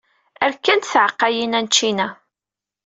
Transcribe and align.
Rkant 0.51 0.89
tɛeqqayin-a 0.93 1.59
n 1.63 1.67
ččina. 1.71 2.07